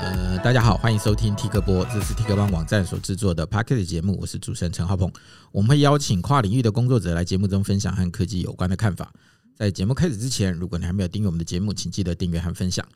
[0.00, 5.12] 呃，大家好，欢迎收听 T 哥播，这是 T 哥帮网站所制作的 Podcast 节目，我是主持人陈浩鹏。
[5.50, 9.12] 我们会邀请跨领域的工作者来节目中分享和科技有关的看法。
[9.56, 12.86] 在节目开始之前，如果你还没有订阅我们的节目，请记得订阅和分享。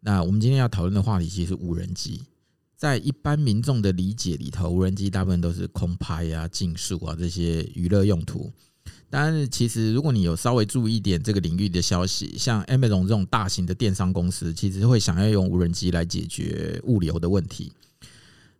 [0.00, 2.22] 那我们今天要讨论的话题其实是无人机。
[2.76, 8.50] 在一般民众的理解里头，无人机大部分都是空拍啊、竞速啊这些娱乐用途。
[9.10, 17.70] 当然，其实如果你有稍微注意一点这个领域的消息，像 Amazon 这种大型的电商公司，其实会想要用无人机来解决物流的问题。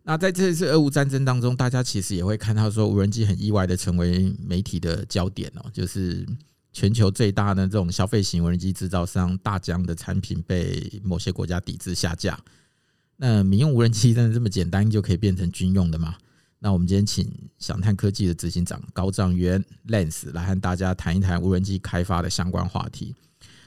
[0.03, 6.23] 那在这次俄乌战争当中，大家其实也会看到说，无人机很意外的成为媒体的焦点哦，就是
[6.71, 12.39] 全球最大的这种消费型无人机制造商大疆的产品被某些国家抵制下架。
[13.17, 16.15] 那民用无人机真的这么简单就可以变成军用的吗？
[16.63, 23.13] 那我们今天请详探科技的执行长高障元 Lance 来和大家谈一谈无人机开发的相关话题。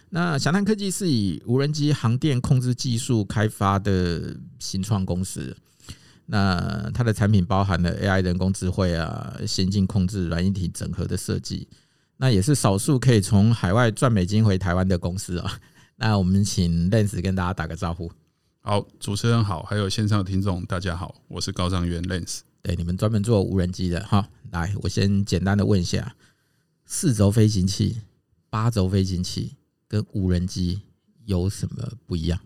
[0.09, 5.55] 那详探科技是以无人机航电控制技术开发的新创公司。
[6.24, 11.69] 那它的产品包含了 AI 人工智慧啊、先进控制、软硬体整合的设计。
[12.17, 15.61] 那也是少数可以从海外赚美金回台湾的公司啊。
[15.97, 18.11] 那我们请 Lance 跟大家打个招呼。
[18.62, 22.41] 好，主持人好，还有线上的听众大家好，我是高障元 Lance。
[22.67, 26.17] 对，你们专门做无人机的哈，来，我先简单的问一下，
[26.84, 28.00] 四轴飞行器、
[28.50, 29.55] 八轴飞行器
[29.86, 30.81] 跟无人机
[31.27, 32.36] 有什么不一样？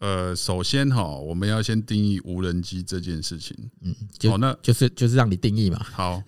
[0.00, 3.54] 呃，首先哈，我们要先定义无人机这件事情。
[3.82, 3.94] 嗯，
[4.30, 5.78] 好，那就是就是让你定义嘛。
[5.92, 6.22] 好，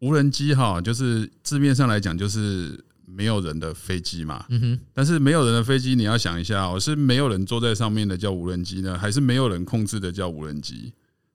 [0.00, 4.44] 无人机哈，就是字面上来讲就是没有人的飞机嘛。
[4.50, 4.80] 嗯哼。
[4.92, 10.92] 但是没有人的飞机，你要想一下，我是没有人坐在上面的叫无人机呢，还是没有人控制的叫无人机？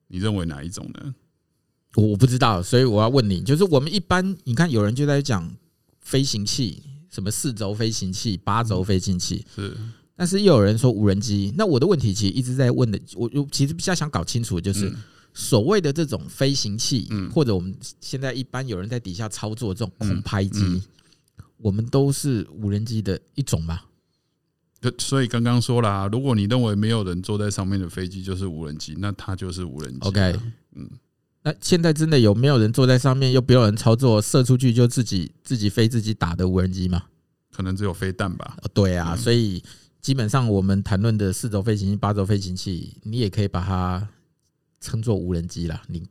[0.08, 1.14] 你认为哪一种呢？
[1.96, 5.54] 我我不知道，所以我要问你，就是我们一般你看有人就在讲
[6.00, 9.76] 飞行器，什么四轴飞行器、八轴飞行器，是，
[10.16, 11.54] 但是又有人说无人机。
[11.56, 14.92] 那我的问题其实一直在问的，我我其实比较想搞清楚，就是
[15.32, 20.82] 所谓的这种飞行器，或者我们现在一般有人在底下操作这种空拍机，
[21.58, 23.80] 我们都是无人机的一种吗？
[24.98, 30.08] 所以刚刚说了，如果你认为没有人坐在上面的飞机就是无人机，那它就是无人机。
[30.08, 30.38] OK，
[30.74, 30.88] 嗯，
[31.42, 37.04] 那现在真的有没有人坐在上面又不用人操作，射出去就自己自己飞自己打的无人机吗？
[37.52, 38.56] 可能只有飞弹吧。
[38.72, 39.62] 对啊，所以
[40.00, 44.08] 基本上我们谈论的四轴飞行器、八轴飞行器，你也可以把它
[44.80, 46.02] 称作无人机啦，你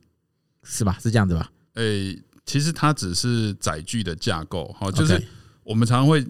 [0.62, 0.98] 是吧？
[1.02, 1.50] 是这样子吧？
[1.74, 5.22] 诶，其实它只是载具的架构，哈，就是
[5.62, 6.26] 我们常常会。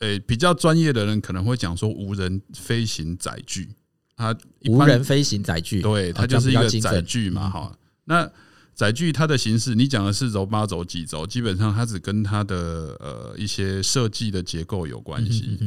[0.00, 3.68] 诶，比较专业的人可能会讲说无人飞行载具，
[4.16, 7.76] 它无人飞行载具，对，它就是一个载具嘛，哈。
[8.04, 8.30] 那
[8.74, 15.58] 载具它的形式，你讲的是四轴、八轴、几轴，基本上它只跟它的呃一些设计的结构有关系。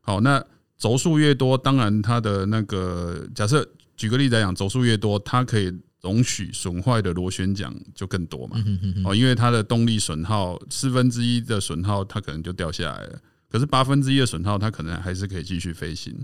[0.00, 0.42] 好，那
[0.78, 8.56] 轴数越多，当然它的那个假设，举个例子来讲，轴数越多，它可以容许损坏的螺旋桨就更多嘛。
[9.04, 13.20] 哦，因为它的动力损耗四分之一的损耗，它可能就掉下来了。
[13.48, 16.14] 可是八分之一的损耗，它可能还是可以继续飞行，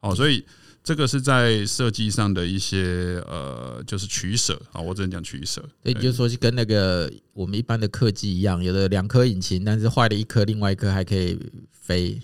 [0.00, 0.44] 哦，所以
[0.84, 5.62] 这个是在设计上的一些呃，就是取舍啊，我只能讲取舍。
[5.82, 11.38] 也就是说，是跟那个我们一般的客机一样，有的两颗引擎，但是坏了一颗，另外一颗还可以
[11.72, 12.20] 飞。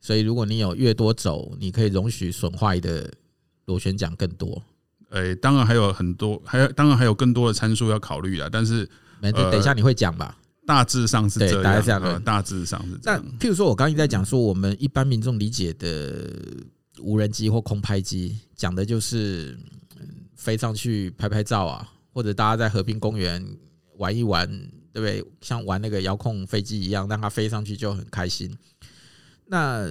[0.00, 3.10] 所以如果你有越多轴，你可以容许损坏的
[3.66, 4.62] 螺旋桨更多。
[5.10, 8.48] 诶，当然还有很多，还有当然还有更多的参数要考虑啊。
[8.50, 8.88] 但是，
[9.20, 10.38] 没，等一下你会讲吧。
[10.68, 12.22] 大致上是这样，对，大概这样。
[12.22, 13.24] 大致上是这样。
[13.24, 16.30] 那譬如说，我刚刚在讲说，我们一般民众理解的
[17.00, 19.58] 无人机或空拍机，讲的就是
[20.36, 23.42] 飞上去拍拍照啊，或者大家在和平公园
[23.96, 24.46] 玩一玩，
[24.92, 25.24] 对不对？
[25.40, 28.54] 像玩那个遥控飞机一样，让它飞上去就很开心。
[29.46, 29.88] 那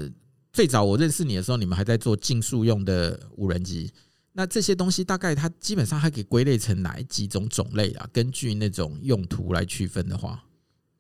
[0.54, 3.92] 最早我认识你的时候，你们还在做竞速用的无人机。
[4.34, 8.08] 那这些东西大概它基本上还可以归类成哪几种种类啊？
[8.14, 10.44] 根据那种用途来区分的话。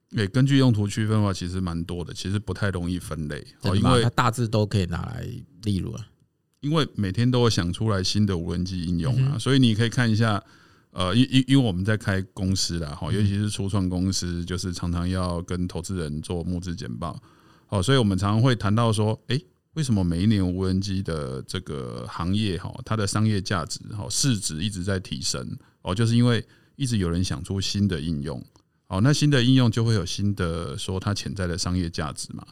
[0.10, 3.46] 对，根据用途区分的话，其实蛮多的，其实不太容易分类。
[3.64, 5.28] 哦，因为它大致都可以拿来
[5.64, 6.08] 例如啊，
[6.62, 10.42] 因为每天都会想出来新的无人机应用啊，所以你可以看一下，
[10.92, 17.22] 呃，因因因为我们在开公司啦，哈，尤其是初创公司，就是常常要跟投资人做募资简报，
[17.68, 26.42] 哦，所以我们常常会谈到说，诶，为什么每一年无人机的这个行业哈，它的商业价值哈市值一直在提升，哦，就是因为
[26.78, 28.42] 一直有人想出新的应用。
[28.88, 32.46] 好，那新的应用就会有新的说它潜在的商业价值嘛？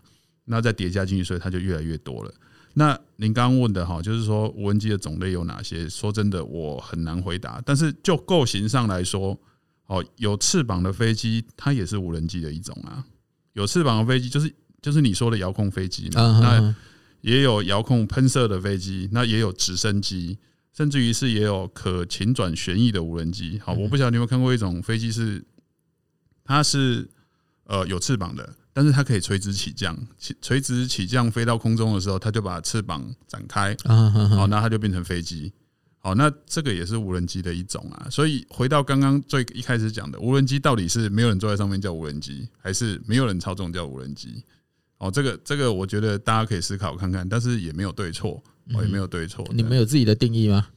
[0.46, 2.34] 那再叠加进去，所以它就越来越多了。
[2.74, 5.88] 那您刚刚问的哈，就是说无人机的种类有哪些？
[5.88, 7.62] 说真的，我很难回答。
[7.66, 9.40] 但是就构型上来说，
[9.88, 13.06] 哦，有翅膀的飞机它也是无人机的一种啊。
[13.54, 16.40] 有翅膀的飞机就是就是你说的遥控飞机嘛？
[16.42, 16.76] 那
[17.22, 20.38] 也有遥控喷射的飞机，那也有直升机，
[20.76, 23.58] 甚至于是也有可倾转旋翼的无人机。
[23.64, 25.42] 好，我不晓得你有没有看过一种飞机是，
[26.46, 27.06] 它是
[27.66, 29.98] 呃有翅膀的，但是它可以垂直起降，
[30.42, 35.52] 垂直起降飞到空中的时候，它就把翅膀展开，好，那它就变成飞机。
[35.98, 38.08] 好，那这个也是无人机的一种啊。
[38.12, 44.44] 所以回到刚刚最一开始讲的，无人机到底是没有人坐在上面叫无人机，还是没有人操纵叫无人机？
[45.00, 48.42] 哦，这个这个，我觉得大家可以思考看看，但是也没有对错，
[48.74, 49.44] 哦，也没有对错。
[49.52, 50.68] 你们有自己的定义吗？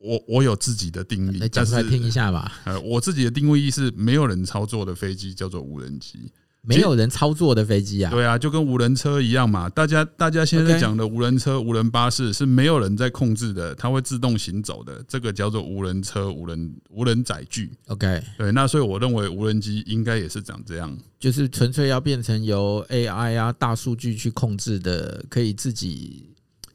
[0.00, 2.60] 我我有自己的定义，讲出来听一下吧。
[2.64, 6.18] 呃，我自己的定义是没有人操作的飞机叫做无人机。
[6.62, 8.10] 没有人操作的飞机啊？
[8.10, 9.66] 对啊，就跟无人车一样嘛。
[9.70, 17.70] 大家大家现在讲的无人车、无人巴士是没有人在控制的，它会自动行走的，这个叫做无人车、无人无人载具。
[17.86, 26.26] OK，对，那所以我认为无人机应该也是长这样，就是纯粹要变成由 AI 啊、大数据去控制的，可以自己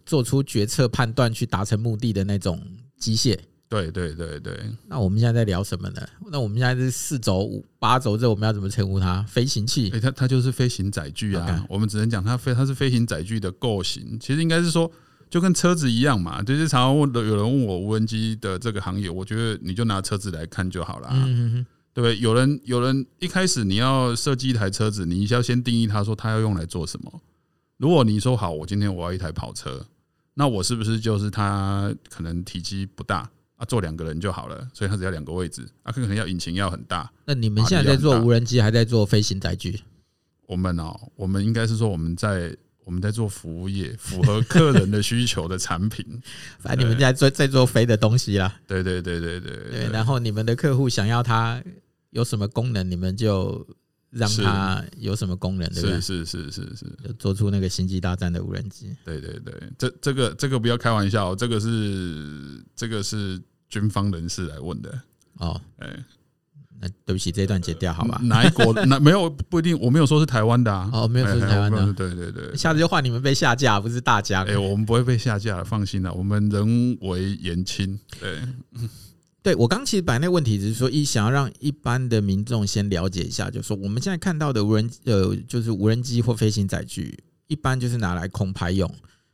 [0.03, 2.59] 做出决策判断去达成目的的那种
[2.97, 3.37] 机械。
[3.67, 4.57] 对对对对，
[4.87, 6.01] 那我们现在在聊什么呢？
[6.31, 9.23] 那我们现在是四轴、五八轴，这我们要怎么称呼它？
[9.23, 9.89] 飞行器？
[9.91, 11.65] 哎，它它就是飞行载具啊。
[11.67, 14.19] 我们只能讲它飞，它是飞行载具的构型。
[14.19, 14.89] 其实应该是说，
[15.31, 16.43] 就跟车子一样嘛。
[16.43, 21.09] 就是常常问的，有人问我无人机的这个行业，我觉得你就拿车子来看就好了。
[21.11, 22.19] 嗯对不对？
[22.19, 27.21] 有人有人一开始你要设计一台车子，你要先定义它，说它要用来做什么。
[27.77, 29.85] 如果你说好，我今天我要一台跑车，
[30.37, 33.27] 那我是不是就是它可能体积不大？
[33.55, 35.65] 啊，坐两个人就好了，所以它只要两个位置。
[35.83, 37.09] 啊，可能要引擎要很大。
[37.25, 39.79] 那你们现在在做无人机，还在做飞行载具？
[40.45, 42.53] 我们哦，我们应该是说我们在
[42.83, 46.05] 我们在做服务业，符合客人的需求的产品。
[46.59, 48.59] 反正你们在做在做飞的东西啦。
[48.67, 49.89] 对对对对对对。
[49.89, 51.63] 然后你们的客户想要它
[52.09, 53.65] 有什么功能，你们就。
[54.15, 55.99] 让它有什么功能，对不对？
[55.99, 58.95] 是是是是是，就做出那个星际大战的无人机。
[59.03, 65.01] 对对对，这这个这个不要开玩笑，这个是这个是军方人士来问的。
[65.39, 65.89] 哦，哎，
[66.79, 68.17] 那对不起，这一段截掉好吧？
[68.23, 68.73] 哪一国？
[68.87, 70.89] 那没有不一定，我没有说是台湾的啊。
[70.93, 71.91] 哦，没有说是台湾的。
[71.91, 74.45] 对对对，下次就换你们被下架，不是大家。
[74.45, 77.99] 哎，我们不会被下架了，放心了，我们人微言轻。
[78.21, 78.39] 对。
[79.45, 87.15] 对，我刚其实把那个问题只是说，一想要让一般的民众先了解一下，就是说我们现在看到的无人呃，就是无人机或飞行载具，
[87.45, 88.91] 一般就是拿来空拍用。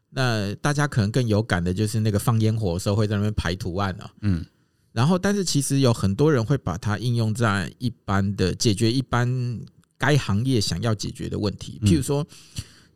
[0.09, 4.45] 那大家可能更有感的就是那个放烟火的时候会在那边排图案啊，嗯，
[4.91, 9.61] 然后但是其实有很多人会把它应用在一般的解决一般
[9.97, 12.27] 该行业想要解决的问题，譬如说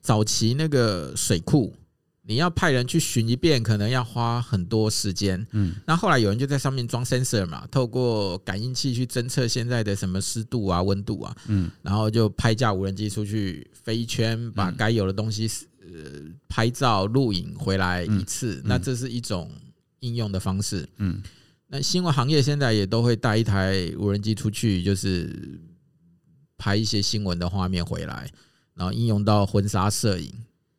[0.01, 1.73] 早期那个水库。
[2.27, 5.45] 你要派人去巡一遍，可能要花很多时间。
[5.51, 11.37] 嗯，那后来有人就在上面装 sensor 嘛，透过感应器去侦测现在的什么湿度啊、温度啊。
[11.47, 15.47] 嗯，然后就拍架无人机出去飞一圈，把该有的东西
[15.81, 18.59] 呃拍照、录影回来一次。
[18.65, 19.51] 那这是一种
[19.99, 20.89] 应用的方式。
[20.97, 21.21] 嗯，
[21.67, 25.59] 那新闻行业现在也都会带一台无人机出去，就是
[26.57, 28.27] 拍一些新闻的画面回来，
[28.73, 30.33] 然后应用到婚纱摄影。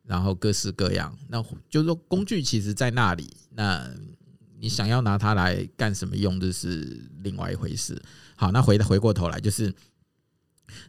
[0.07, 3.87] 然后各式各样，那就是说工具其实在那里，那
[4.57, 8.01] 你想要拿它来干什么用，这是另外一回事。
[8.35, 9.73] 好，那回回过头来，就是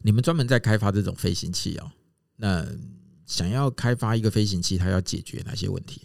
[0.02, 1.90] 你们专门在开发这种飞行器哦。
[2.36, 2.64] 那
[3.26, 6.02] 想要开发一个飞行器，它要解决哪些问题？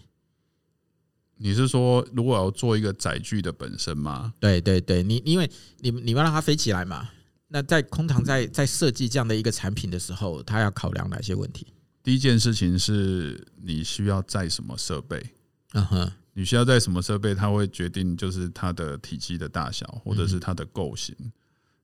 [1.38, 4.34] 你是说，如果要做一个载具的本身吗？
[4.40, 7.10] 对对对，你因为你你们让它飞起来嘛。
[7.48, 11.73] 那在空堂在在设计这样的一个产品的时候，它要考量哪些问题？
[12.04, 15.24] 第一件事情是你需要载什么设备，
[15.72, 21.16] 嗯哼，你需要载什么设备，它会决定就是它的体积的大小，或者是它的构型。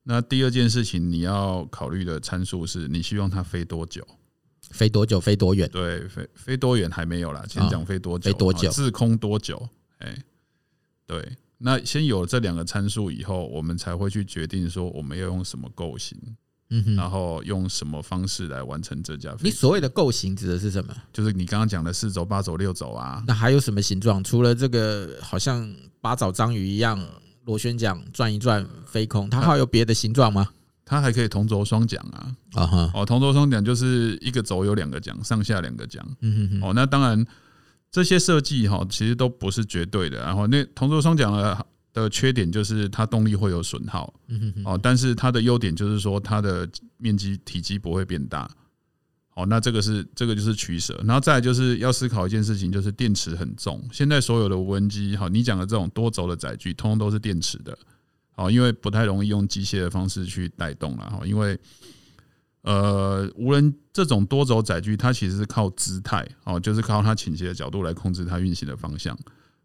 [0.02, 4.06] 那第二件事情你要考虑的参数是你希望它飞多久，
[4.70, 5.68] 飞多久，飞多远？
[5.70, 9.68] 对，飞飞多远还没有啦，先讲飞多久，飞多久，滞空多久？
[9.98, 10.22] 哎，
[11.06, 16.18] 对，那先有了这两个参数以后，我们才会去决定说我们要用什么构型。
[16.70, 19.44] 嗯哼，然后用什么方式来完成这架飞机？
[19.44, 20.94] 你所谓的构型指的是什么？
[21.12, 23.22] 就是你刚刚讲的四轴、八轴、六轴啊。
[23.26, 24.22] 那还有什么形状？
[24.22, 25.68] 除了这个，好像
[26.00, 27.04] 八爪章鱼一样
[27.44, 30.48] 螺旋桨转一转飞空，它还有别的形状吗？
[30.84, 32.34] 它还可以同轴双桨啊！
[32.54, 36.04] 啊哈，哦，同轴双桨就是一个轴有两个桨，上下两个桨。
[36.20, 37.24] 嗯哼，哦，那当然
[37.90, 40.18] 这些设计哈，其实都不是绝对的。
[40.18, 41.58] 然后那同轴双桨呢？
[41.92, 44.12] 的缺点就是它动力会有损耗，
[44.64, 46.68] 哦，但是它的优点就是说它的
[46.98, 48.48] 面积体积不会变大，
[49.34, 53.82] 哦，那这个是这个就是取舍，然后再来就是要思考一件事情，就是电池很重。
[53.92, 57.76] 现在所有的无人机，好，你讲的这种多轴的载具，通通都是电池的，
[58.36, 61.58] 哦，因为不太容易用机械的方式去带动了，哈，因为
[62.62, 69.18] 呃，无人这种多轴载具，它其实是靠姿态哦，就是靠它倾斜的角度来控制它运行的方向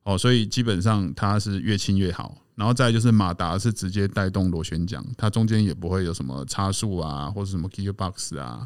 [0.06, 2.42] 哦，所以基本上它是越轻越好。
[2.56, 8.66] 然后再就是马达是直接带动螺旋桨，它中间也不会有什么差速啊，或者什么 gearbox 啊，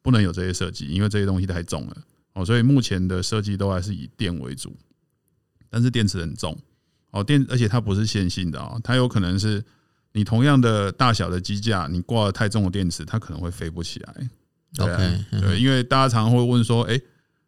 [0.00, 1.96] 不能有这些设计，因为这些东西太重了
[2.32, 2.42] 哦。
[2.42, 4.74] 所以目前的设计都还是以电为主，
[5.68, 6.58] 但是电池很重
[7.10, 9.62] 哦，电而且它不是线性的哦，它有可能是
[10.12, 14.30] 你同样的大小的机架，你挂了太重的电池，它可能会飞不起来。
[14.72, 14.98] 对啊
[15.30, 16.98] ，okay, 对，因为大家常常会问说，哎。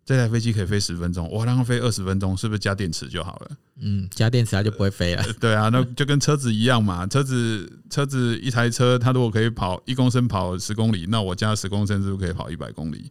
[0.06, 3.50] 这台飞机可以飞十分钟，我让它飞二十分钟，是不是加电池就好了？
[3.80, 5.32] 嗯，加电池它就不会飞了。
[5.40, 7.04] 对啊，那就跟车子一样嘛。
[7.08, 13.10] 车子车子一台车，它如果可以跑一公升跑十公里，那我加十公升是不是可以跑一百公里？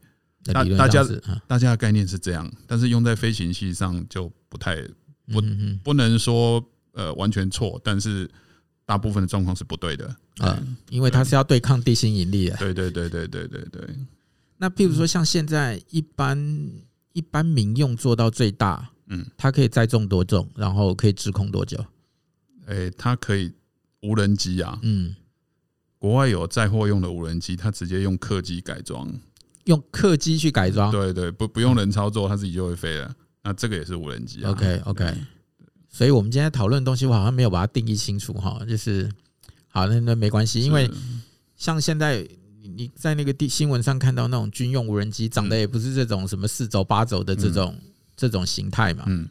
[0.53, 1.05] 大大家
[1.47, 4.81] 大家的概念是这样，但是用在飞行器上就不太
[5.33, 5.41] 不
[5.83, 8.29] 不能说呃完全错，但是
[8.85, 10.57] 大部分的状况是不对的啊，
[10.89, 12.55] 因为它是要对抗地心引力的。
[12.55, 13.81] 对对对对对对对。
[14.57, 16.71] 那譬如说，像现在一般
[17.11, 21.77] 一般民用做到最大，嗯，它可以载重多重，然后可以滞空多久？
[22.67, 23.51] 诶，它可以
[24.01, 25.13] 无人机啊，嗯，
[25.99, 29.13] 国外有载货用的无人机，它直接用客机改装，
[29.65, 33.13] 用客机去改装，对对，不不用人操作，它自己就会飞了。
[33.43, 34.51] 那这个也是无人机啊。
[34.51, 35.13] OK OK，
[35.89, 39.11] 所以我们今天讨论的东西，我好像没有把它定义清楚哈，就是
[39.67, 40.89] 好，那那没关系，因为
[41.57, 42.25] 像现在。
[42.75, 47.75] 你在那个地新闻上看到那种军用无人机，长得也不是这种什么四轴八轴的这种
[48.15, 49.05] 这种形态嘛？
[49.07, 49.29] 嗯。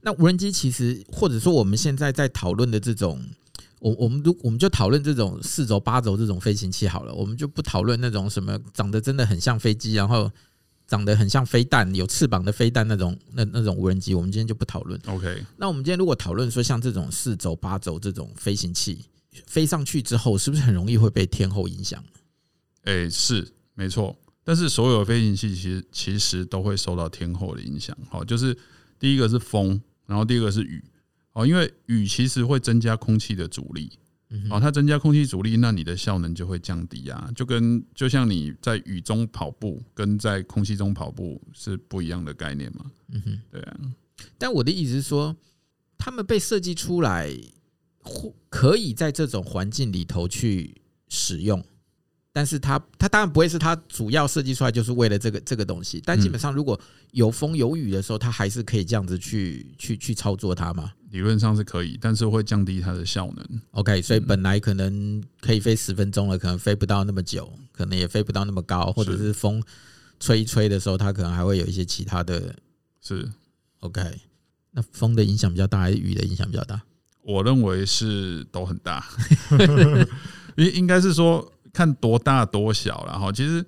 [0.00, 3.20] 那无人机其实，或者说我们现在在讨论的这种，
[3.80, 10.30] 我我们都我们就讨论这种四轴八轴这种飞行器好了，我们就不讨论那种什么长得真的很像飞机，然后
[10.86, 14.98] 长得很像飞弹，有翅膀的飞弹那种那那种无人机，我们今天就不讨论。
[15.06, 15.44] OK。
[15.56, 19.04] 那我们今天如果讨论说像这种四轴八轴这种飞行器。
[19.46, 22.02] 飞上去之后，是不是很容易会被天候影响？
[22.84, 24.16] 哎，是没错。
[24.42, 27.94] 但是所有飞行器其实其实都会受到天候的影响。
[28.08, 28.56] 好，就是
[28.98, 30.82] 第一个是风，然后第二个是雨。
[31.34, 33.90] 哦，因为雨其实会增加空气的阻力。
[34.50, 37.30] 哦，它增加空气阻力，那你的效能就会降低啊。
[37.34, 42.90] 就跟就像你在雨中跑步，跟在空气中跑步是不一样的概念嘛。
[43.12, 43.80] 嗯哼，对啊。
[44.38, 45.36] 但我的意思是说，
[45.98, 47.34] 他们被设计出来。
[48.48, 51.62] 可以在这种环境里头去使用，
[52.32, 56.00] 但是它它当然不会是它主要设计出来就是为了这个这个东西。
[56.04, 56.78] 但基本上如果
[57.12, 60.92] 有风有雨的时候，它还是可以这样子去去去操作它嘛？
[61.10, 63.62] 理论上是可以，但是会降低它的效能。
[63.70, 69.62] OK，所以本来可能可以飞十分钟了，可能飞不到那么久，可能也飞不到那么高，或者是风
[70.20, 72.54] 吹一吹的时候，它可能还会有一些其他的。
[73.00, 73.26] 是
[73.78, 74.02] OK，
[74.72, 76.82] 那风的影响比较大，还是雨的影响比较大？
[77.28, 79.04] 我认为是都很大，
[80.56, 83.30] 应 应该是说看多大多小了哈。
[83.30, 83.62] 其实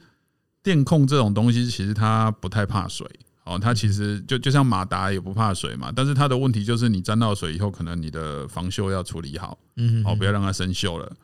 [0.62, 3.06] 电控这种东西，其实它不太怕水
[3.44, 3.58] 哦。
[3.58, 11.14] 它其实就就像马达也不怕水嘛，但是它的问题就是你沾到水以后，可能你的防锈要处理好，嗯，好不要让它生锈了。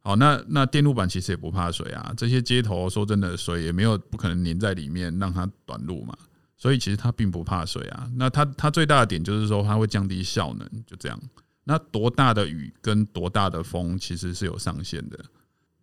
[0.00, 2.14] 好，那那电路板其实也不怕水啊。
[2.16, 6.16] 这些接头说真的，水也没有不可能粘在里面让它短路嘛，
[6.56, 8.08] 所以其实它并不怕水啊。
[8.16, 11.20] 那它它最大的点就是说它会降低效能，就这样。
[11.64, 15.24] 那多大的雨跟多大的风其实是有上限的，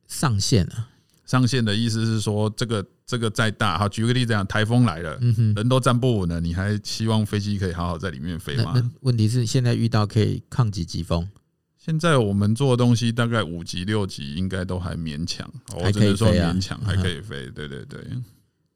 [0.07, 0.89] 上限啊？
[1.25, 5.17] 上限的意思是说，这个这个再大，好，举个例子讲，台风来了，
[5.55, 8.91] 人都站不稳了，你还希望飞机可以好好在里面飞吗？
[8.99, 11.29] 问题是现在遇到可以抗几级风？
[11.77, 18.05] 现在我们做的东西大概五级六级应该都还勉强，我只能说勉强还可以飞，对对对。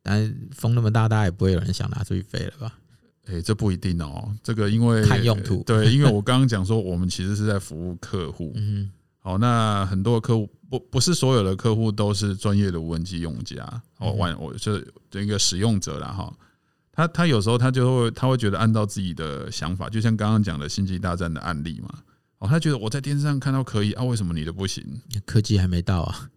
[0.02, 2.80] 但风那么大，大家也不会有人想拿出去飞了吧？
[3.28, 4.32] 哎、欸，这不一定哦。
[4.44, 8.54] 这个因为看用途，对，因为我刚刚讲说，我们其实是在服务客户。
[8.56, 8.90] 嗯，
[9.20, 13.64] 好，那很多客户不不是所有的客户都是专业的无人机用家。
[13.98, 16.34] 哦，玩我是一个使用者了哈。
[16.92, 21.90] 他他有时候他就会他会觉得按照自己的想法，就像刚刚讲的星际大战的案例嘛。
[22.38, 24.84] 哦，他觉得我在电视上看到可以啊，为什么你的不行？
[25.26, 26.30] 科技还没到啊。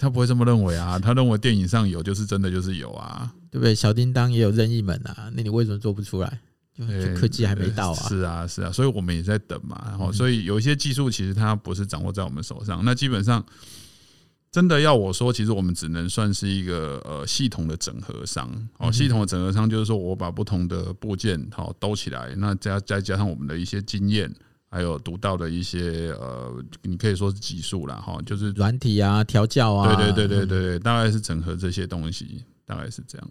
[0.00, 3.74] 他不会这么认为啊，他认为电影上有就是真的就是有啊，对不对？
[3.74, 6.40] 小叮当也有任意门啊，那你为什么做不出来？
[6.74, 8.08] 就科技还没到啊。
[8.08, 9.78] 是啊，是啊，所以我们也在等嘛。
[9.90, 12.82] 然后，所以有一些技术其实它不是掌握在我们手上。
[12.82, 13.44] 那基本上，
[14.50, 18.50] 真的要我说，其实我们只能算是一个呃系统的整合商。
[18.78, 24.34] 哦，系统的整合商就是说我把不同的部件好兜起来，那加再加上我们的一些经验。
[24.70, 33.30] 还有独到的一些呃，你可以说是技术啦，哈，就是软体啊、调教啊，对对对对对，大概是整合这些东西，大概是这样。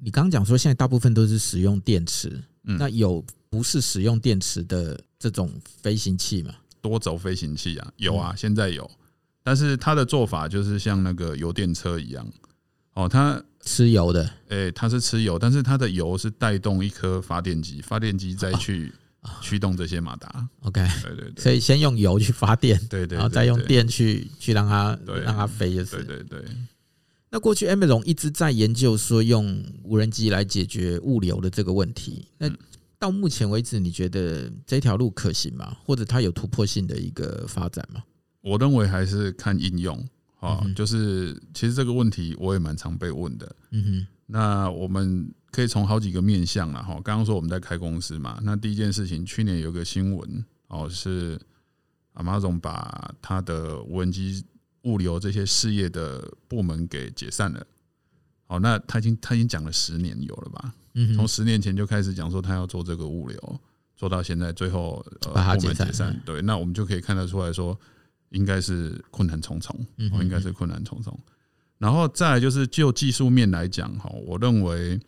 [0.00, 5.50] 你刚刚讲说现在大部分都是使用电池，那有不是使用电池的这种
[5.82, 6.54] 飞行器吗？
[6.80, 8.88] 多轴飞行器啊，有啊，现在有。
[9.42, 12.24] 但是它的做法就是像那个油电车一样，
[12.94, 18.92] 哦，它吃油的，诶，它是吃油，但是它的油是带动一颗发电机，发电机再去
[19.40, 20.48] 驱动这些马达。
[20.60, 26.44] OK，对对对，所以先用油去发电，对对，然后再用电去去让它让它飞，就是对对对。
[27.30, 32.26] 那过去 Amazon 一直在研究说用无人机来解决物流的这个问题。
[32.38, 32.50] 那
[32.98, 35.76] 到目前为止，你觉得这条路可行吗？
[35.84, 38.02] 或者它有突破性的一个发展吗？
[38.40, 40.02] 我认为还是看应用
[40.40, 43.56] 啊，就是其实这个问题我也蛮常被问的。
[43.72, 46.94] 嗯哼，那我们可以从好几个面向了哈。
[47.04, 51.40] 刚刚说我们在开公司嘛，那第一件事情，去年有个新闻哦，是
[52.14, 54.44] Amazon 把他的无人机。
[54.84, 57.66] 物流这些事业的部门给解散了，
[58.46, 60.72] 哦，那他已经他已经讲了十年有了吧？
[60.94, 63.60] 嗯，从十年前就开始讲说他要做这个物流，
[63.96, 67.78] 做到现在最后呃把它解散，对，那我们就可以看得出来说，
[68.30, 69.76] 应该是困难重重，
[70.12, 71.18] 哦，应该是困难重重。
[71.78, 74.98] 然后再来就是就技术面来讲哈，我认为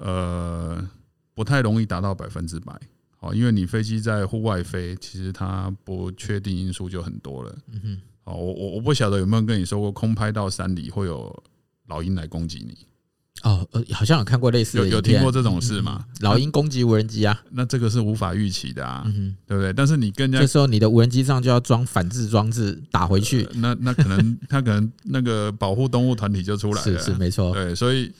[0.00, 0.88] 呃
[1.34, 2.72] 不太容易达到百分之百，
[3.20, 8.00] 哦，因为你飞机在户外飞，其实它不确定因素就很多了，嗯哼。
[8.24, 11.42] 哦，我我我不晓得有没有跟你说过，空拍到山里会有
[11.86, 12.76] 老鹰来攻击你。
[13.42, 16.04] 哦，呃，好像有看过类似的，有有听过这种事吗？
[16.20, 17.42] 老鹰攻击无人机啊？
[17.50, 19.72] 那这个是无法预期的啊，嗯对不对？
[19.72, 28.12] 但是你跟人家这时候你的无人机上就要装反制装置打回去，那那可能 他可能那个保护动物团体就出来了，是是没错，对，所以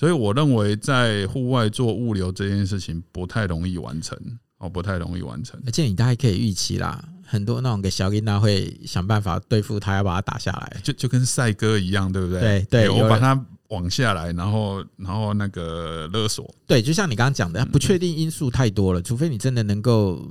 [0.00, 4.18] 所以我认为在户外做物流这件事情不太容易完成。
[4.56, 12.40] 哦，不太容易完成，而且你大概可以预期啦，很多那种给小丽娜会想办法对付他，要把他打下来，就就跟赛哥一样，对不对？
[12.68, 20.30] 对对，我把它往下来，然后然后那个勒索，对，就像你刚刚讲的，不确定因素太多了，除非你真的能够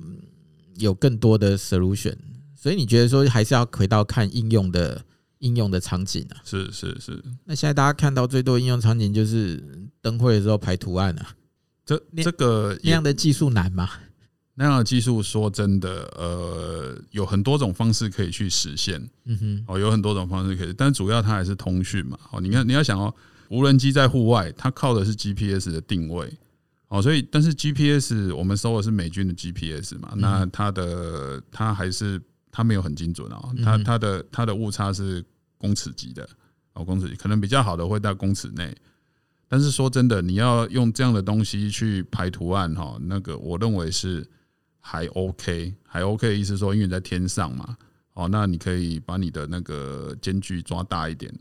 [0.78, 2.16] 有更多的 solution，
[2.56, 5.04] 所以你觉得说还是要回到看应用的
[5.40, 6.40] 应用的场景啊？
[6.46, 7.22] 是是是。
[7.46, 9.62] 那现在大家看到最多应用场景就是
[10.02, 11.36] 灯会的时候排图案啊，
[11.86, 13.90] 这这个那样的技术难吗？
[14.56, 19.02] 那样的技术，说真的，呃，有很多种方式可以去实现。
[19.24, 22.20] 嗯哼，哦，有很多种方式可以，但主要它还是通讯嘛。
[22.32, 23.14] 哦，你看，你要想哦，
[23.50, 26.30] 无人机在户外，它靠的是 GPS 的定位。
[26.90, 35.24] 哦，所以，但是 GPS 我们收的是美军的 GPS 嘛，那它的它还是它没有很精准哦，它它的它的误差是
[35.58, 36.28] 公尺级的
[36.74, 38.76] 哦，公尺级可能比较好的会到公尺内。
[39.48, 44.28] 但是说真的，你要用这样的东西去排图案哈，那个我认为是。
[44.82, 47.78] 还 OK，还 OK 的意思说，因为你在天上嘛，
[48.14, 51.32] 哦，那你可以把你的那个间距抓大一点，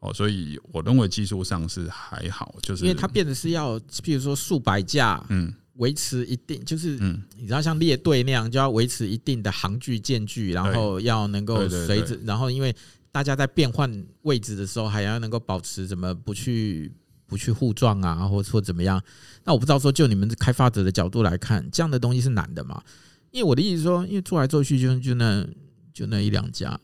[0.00, 12.74] 哦，所以我认为技术上是还好，就是因为它变得是要，譬如说数百架，嗯，维持一定，就是嗯，你知道像列队那样，就要维持一定的行距间距，然后要能够随着，然后因为
[13.10, 16.92] 大家在变换位置的时候，还要能够保持怎么不去。
[17.26, 19.02] 不去互撞啊，或或怎么样？
[19.44, 22.80] 那我不知道说，就你们开发者的角度来看，这样的东西是难的嘛？
[23.30, 25.44] 因为我的意思说，因为做来做去就就那
[25.92, 26.78] 就那一两家，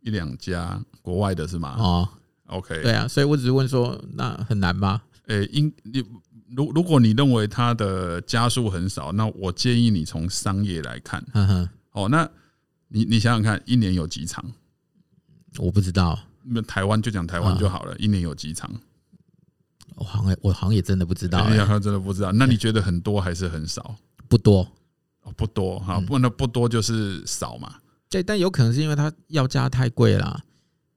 [0.00, 1.76] 一两家国外的是吗？
[1.78, 2.08] 哦
[2.46, 5.02] ，OK，对啊，所以我只是问说，那很难吗？
[5.26, 6.02] 诶，因你
[6.50, 11.24] 如如果你认为它的加数很少，那我建议你从商业来看。
[11.32, 12.28] 嗯哼，哦，那
[12.88, 14.44] 你你想想看，一年有几场？
[15.58, 16.18] 我不知道。
[16.42, 18.70] 那台湾就讲台湾就好了，一年有几场？
[19.96, 22.32] 我好像我好像也真的不知道，你好像真的不知道。
[22.32, 23.94] 那你觉得很多还是很少？
[24.28, 24.66] 不多
[25.22, 26.00] 哦，不多哈。
[26.00, 27.76] 不那不多就是少嘛。
[28.10, 30.40] 对，但有可能是因为它要价太贵了。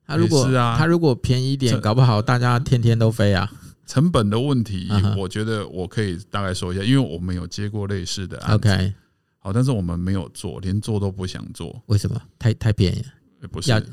[0.06, 0.46] 它如果
[0.78, 3.52] 它如果便宜一点，搞不好大家天天都飞啊。
[3.88, 8.70] 成本的问题，我觉得我可以大概说一下，因为我们有接过类似的案子。
[8.70, 8.94] OK，
[9.40, 11.82] 好，但是我们没有做，连做都不想做。
[11.88, 12.22] 为什么？
[12.38, 13.04] 太太便宜？
[13.50, 13.84] 不是，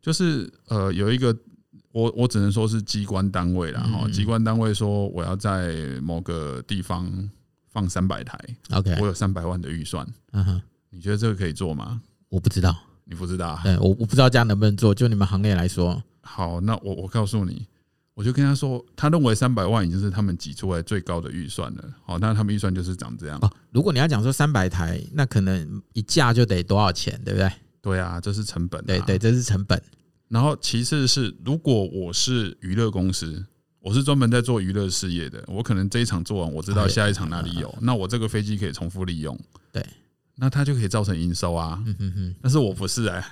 [0.00, 1.36] 就是呃，有一个。
[1.92, 7.28] 我我只能说是机关单位啦，哈，机关单位说我要在某个地方
[7.68, 8.38] 放三百台
[8.70, 12.00] ，OK，我有三百万的预算，嗯哼，你觉得这个可以做吗？
[12.28, 12.72] 我不知道，
[13.02, 17.66] 你不知道，对，我我不知道这样能不能做，就你们行业来说，好，那我我告诉你，
[18.20, 23.38] 我就跟他说，他认为三百万已经是他们挤出来最高的预算了，好，那他们预算就是长这样。
[23.40, 27.50] 哦如果你要讲说三百台，那可能一架就得多少钱，对不对？
[27.80, 29.80] 对啊，这是成本，对对，这是成本。
[30.28, 33.42] 然后其次是，如果我是娱乐公司，
[33.80, 39.34] 我是专门在做娱乐事业的，我可能这一场做完，我知道下一场哪里有，那我这个飞机可以重复利用。
[39.72, 39.82] 对，
[40.36, 41.82] 那它就可以造成营收啊。
[41.86, 42.34] 嗯哼哼。
[42.42, 43.24] 但是我不是哎，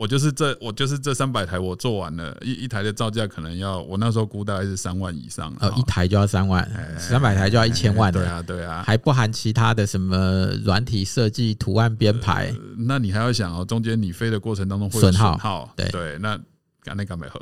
[0.00, 6.66] 我就是这我就是这三百台我做完了，一一台的造价可能要我那时候估大概是三万以上哦，一台就要三万，
[6.98, 16.40] 三百台就要一千万，对啊对啊，还不含其他的什么软体设计、图案编排，那你还要想哦，中间你飞的过程当中会损耗，对对，那
[16.82, 17.38] 赶那赶美合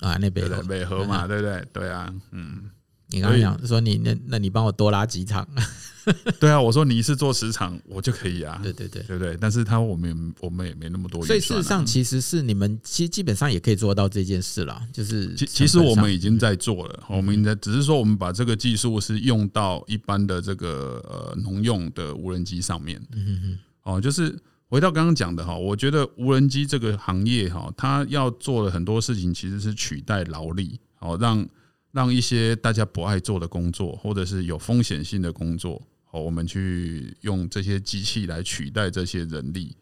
[0.00, 1.64] 啊，那边美合嘛，对不对？
[1.72, 2.70] 对啊，嗯。
[3.10, 5.46] 你刚刚讲说你那那你帮我多拉几场，
[6.40, 9.02] 对啊，我说你一次做十场我就可以啊，对对对。
[9.04, 24.36] 对对，但是他我们我们也没那么多，所以事实上其实是你们其实基本上也可以做到这件事了，就是其其实我们已经在做了，我们在只是说我们把这个技术是用到一般的这个呃农用的无人机上面，嗯嗯哦，就是
[24.68, 31.46] 回到刚刚讲的哈，我觉得无人机这个行业哈，它要做的很多事情其实是取代劳力，哦让。
[31.94, 39.76] 让一些大家不爱做的工作，或者是有风险性的工作，好，我们去用这些机器来取代这些人力，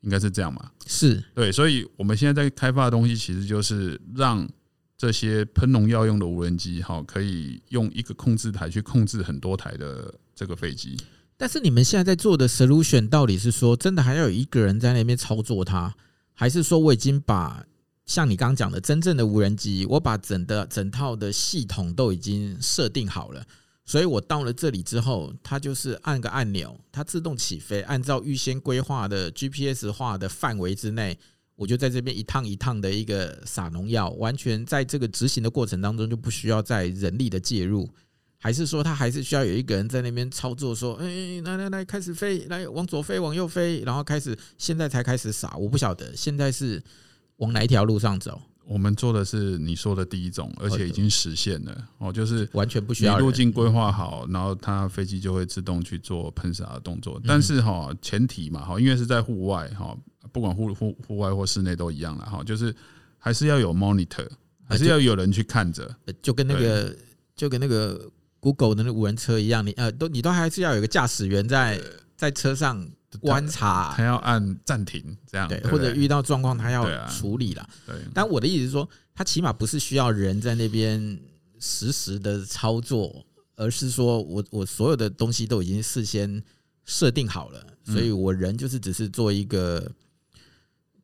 [0.00, 0.72] 应该是这样嘛？
[0.88, 4.44] 是对，所以我们现在在开发的东西，其实就是让
[4.98, 10.96] 这些喷农药用的无人机，哈，可以用一个控制台去控制很多台的这个飞机。
[11.36, 15.94] 但是你们现在在做的 solution，到底是说真的还要有一个人在那边操作它，
[16.34, 17.64] 还是说我已经把？
[18.10, 23.46] 像你刚刚讲的，真正的无人机，我把整的整套的系统都已经设定好了，
[23.84, 31.16] 所以我到了这里之后，它就是按个按钮，它自动起飞，按照预先规划的 GPS 化的范围之内，
[31.54, 37.88] 我就在这边一趟一趟的一个撒农药，完全在这个执行的过程当中就不需要再人力的介入，
[38.38, 46.82] 还是说它还是需要有一个人在那边操作，说，哎，来来来，开始飞，来往左飞，往右飞，然后开始，现在才开始撒，我不晓得，现在是。
[47.40, 48.40] 往哪一条路上走？
[48.64, 57.20] 我们做的是你说的第一种，而且已经实现了哦，就是完全不需要路径规划好，然后它飞机就会自动去做喷洒的动作。
[57.26, 59.96] 但是哈，前提嘛哈，因为是在户外哈，
[60.30, 62.72] 不管户户户外或室内都一样了哈，就是
[63.18, 64.28] 还是要有 monitor，
[64.68, 66.94] 还是要有人去看着，就跟那个
[67.34, 71.80] 就跟那个 Google 的那无人车一样，你呃都你都还是要有一个驾驶员在
[72.16, 72.88] 在车上。
[73.18, 77.68] 观察，他要按暂停，这样对，或者遇到状况他要处理了。
[77.86, 81.20] 对，但我的意思是说，他起码不是需要人在那边
[81.58, 86.42] 实时的操作，而是说我我所有的东西都已经事先
[86.84, 89.90] 设定好了，所以我人就是只是做一个，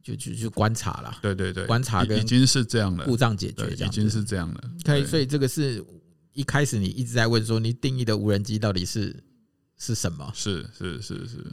[0.03, 1.19] 就就就观察了。
[1.21, 4.71] 对对对，观察跟已经是这样了，故障解决已经是这样了。
[4.85, 5.85] 可以，所以这个是
[6.33, 9.25] 一开始你一直在问说，你定义的无人机到底是
[9.77, 10.31] 是什么？
[10.35, 11.45] 是是是是。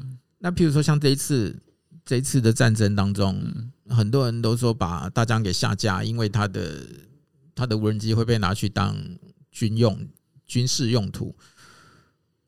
[0.44, 1.58] 那譬如说，像这一次
[2.04, 3.42] 这一次的战争当中，
[3.88, 6.86] 很多人都说把大疆给下架，因为它的
[7.56, 8.94] 它的无人机会被拿去当
[9.52, 9.98] 军用、
[10.46, 11.34] 军事用途。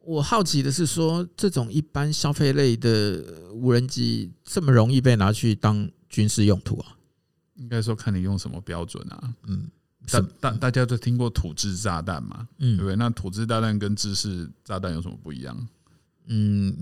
[0.02, 6.98] 我好奇的是，说这种一般消费类的无人机这么容易被拿去当军事用途啊？
[7.56, 9.34] 应该说看你用什么标准啊？
[9.48, 9.72] 嗯，
[10.12, 12.46] 大大大家都听过土制炸弹嘛？
[12.60, 12.98] 嗯，对不对？
[12.98, 15.68] 那土制炸弹跟制式炸弹有什么不一样？
[16.26, 16.76] 嗯。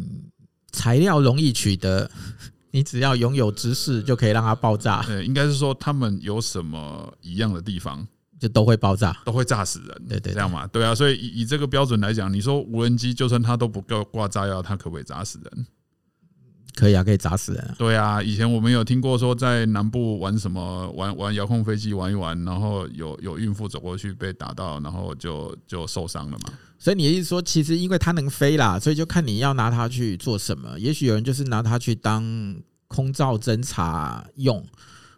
[0.74, 2.12] 材料容易取得，
[2.72, 5.02] 你只要拥有知识就可以让它爆炸。
[5.04, 8.06] 对，应该是说他们有什么一样的地方，
[8.40, 9.90] 就都会爆炸，都会炸死人。
[10.10, 10.68] 对对，对，这样嘛？
[10.68, 15.66] 对啊，所以以以这个标准来讲，你说无人机就算它都不够挂炸药，它可不可以炸死人？
[16.76, 17.76] 可以啊，可以砸死人啊。
[17.78, 26.54] 对啊，以前我们有听过说，在南部玩什么玩玩遥控飞机玩一玩，然后有有孕妇走过去被打到，然后就就受伤了嘛。
[26.80, 30.78] 所以你的意思说，其实因为它能飞啦，所以就看你要拿它去做什么。
[30.80, 32.56] 也许有人就是拿它去当
[32.88, 34.66] 空照侦察用，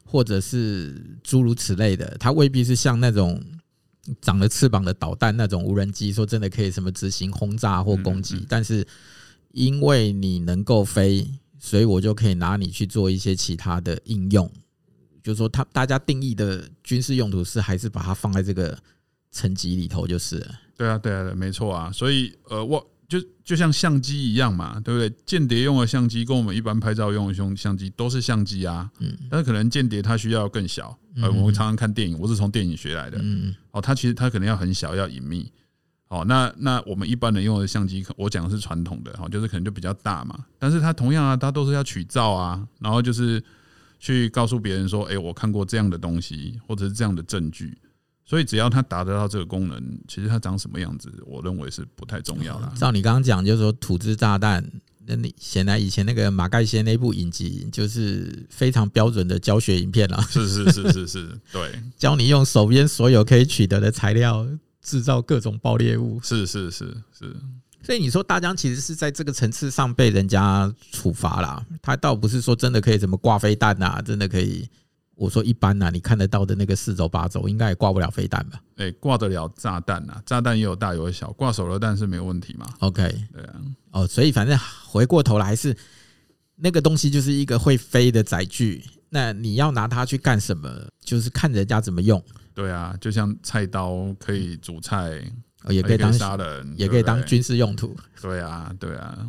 [0.04, 2.18] 或者是诸如此类的。
[2.20, 3.42] 它未必是像那种
[4.22, 8.46] 长了翅膀的导弹那种无人机，说真的可以什么执行轰炸或攻击。
[8.50, 8.86] 但是
[9.54, 11.26] 因为你能够飞。
[11.66, 14.48] 所以我就可以拿你去做一些其他的应用，
[15.24, 18.78] 就是说，他大家定义的军事用途是还是把它放在这个
[19.32, 20.48] 层级里头，就是。
[20.78, 21.92] 对啊，对啊，对，没错啊。
[21.92, 25.12] 所以，呃，我就就像相机一样嘛，对不对？
[25.26, 29.18] 间谍用的相机跟我们一般拍照用的相相机都是相机啊，嗯。
[29.32, 33.56] 但是可能间谍它需要更小，呃，我们常常看电影，我是从电影学来的，嗯。
[33.72, 35.52] 哦，它其实它可能要很小，要隐秘。
[36.08, 40.46] 哦，那那我们一般人用的相机，我讲的是传统的哈，就是可能就比较大嘛。
[40.60, 43.44] 但是它同样啊，它都是要取照啊，然后就是
[44.00, 47.78] 去告诉别人说，哎，我看过这样的东西，或者是这样的证据。
[48.24, 52.72] 所以只要它达得到这个功能，其实它长什么样子，我认为是不太重要的。
[52.76, 54.64] 照你刚刚讲，就是说土制炸弹，
[55.06, 60.22] 那你显然以前那个马盖先那部影集，就是非常标准的教学影片了。
[60.30, 64.48] 是是是是是，对， 教你用手边所有可以取得的材料。
[64.86, 67.36] 制造各种爆裂物，是是是是，
[67.82, 74.70] 所以你说大疆其实是在这个层次上被人家处罚啦，他倒不是说真的可以怎么挂飞弹呐，真的可以。
[75.18, 78.62] 我说一般呐，你看得到的那个四轴八轴，应该也挂不了飞弹吧？
[78.76, 83.02] 哎，挂得了炸弹呐，炸弹也有大有小，挂手榴弹是没有问题嘛？OK，
[83.34, 83.56] 对啊，
[83.92, 85.74] 哦，所以反正回过头来还是
[86.58, 90.70] 那个东西就是一个会飞的载具，那你要拿它去干什么？
[91.00, 92.22] 就是看人家怎么用。
[92.56, 95.22] 对啊，就像菜刀可以煮菜。
[95.70, 97.96] 也可以当杀人，也可以当军事用途。
[98.22, 99.28] 对啊，对啊。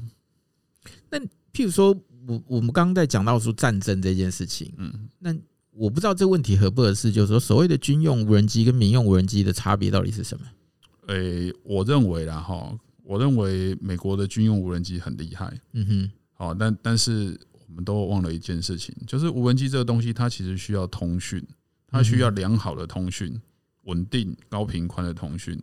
[1.09, 1.19] 那
[1.51, 5.35] 譬如说，我我们刚刚在讲到说战争这件事情，嗯，那
[5.71, 10.45] 我不知道这个问题合不合适，就是说所谓的军用无人机跟民用无人机的差别到底是什么？
[11.07, 21.43] 诶，我认为啦哈，我认为美国的军用无人机很厉害，嗯哼，好，但但是我们都忘了一件事情，就是无人机这个东西，它其实需要通讯，
[21.89, 23.41] 它需要良好的通讯，
[23.83, 25.61] 稳定高频宽的通讯。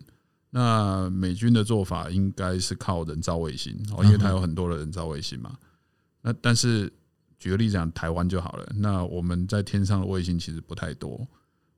[0.49, 5.57] 那美军的做法应该是靠人造卫星哦，因为它有很多的人造卫星嘛。
[6.21, 6.91] 那但是
[7.39, 8.71] 举个例子讲，台湾就好了。
[8.75, 11.27] 那我们在天上的卫星其实不太多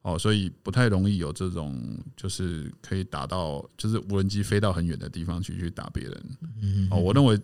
[0.01, 6.87] 哦，所以不太容易有这种就是可以打到，就是无人机飞到很远的地方去去打别人。
[6.91, 7.39] 哦，我认为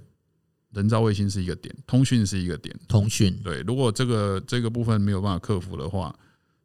[0.73, 2.77] 人造卫星是一个点，通讯是一个点。
[2.87, 6.13] 通讯对，如果这个这个部分没有办法克服的话，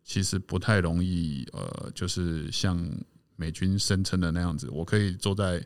[0.06, 1.46] 其实不太容易。
[1.52, 2.82] 呃，就是像。
[3.38, 5.62] 美军声称的那样子，我可以坐在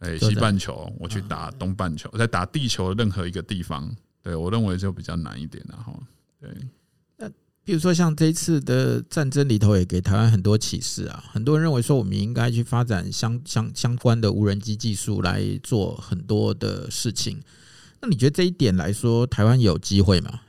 [0.00, 3.88] 诶西半球，我去打东半球，在打地球的任何一个地方。
[4.20, 5.96] 对，我认为就比较难一点了哈。
[6.40, 6.50] 对，
[7.16, 7.28] 那
[7.62, 11.22] 比如说像这一次的战争里头，也给台湾很多启示啊。
[11.30, 17.40] 很多人认为说，我们应该去发展相相相关的无人机技术来做很多的事情。
[18.00, 20.40] 那你觉得这一点来说，台湾有机会吗？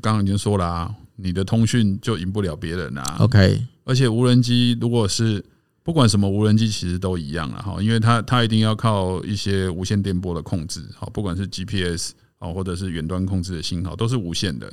[0.00, 3.16] 刚刚已经说了啊，你的通讯就赢不了别人啊。
[3.20, 5.44] OK，而且无人机如果是
[5.82, 14.72] 不管什么无人机，其实都一样了哈，因为它它一定要靠一些无线电波的控制，好，不管是 GPS 哦，或者是远端控制的信号，都是无线的。